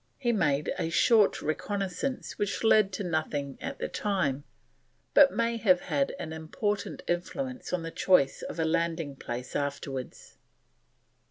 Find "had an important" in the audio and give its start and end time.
5.81-7.03